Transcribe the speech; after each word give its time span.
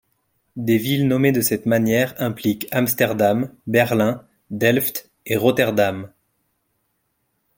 Des 0.55 0.79
villes 0.79 1.07
nommées 1.07 1.31
de 1.31 1.41
cette 1.41 1.67
manière 1.67 2.15
impliquent 2.17 2.65
Amsterdam, 2.71 3.53
Berlin, 3.67 4.25
Delft 4.49 5.11
et 5.27 5.37
Rotterdam. 5.37 6.09